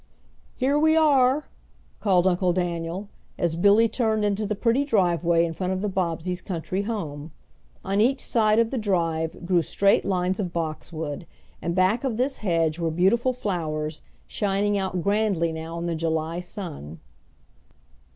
[0.55, 1.45] "Here we are,"
[1.99, 6.41] called Uncle Daniel as Billy turned into the pretty driveway in front of the Bobbseys'
[6.43, 7.29] country home.
[7.85, 11.27] On each side of the drive grew straight lines of boxwood,
[11.61, 16.39] and back of this hedge were beautiful flowers, shining out grandly now in the July
[16.39, 16.99] sun.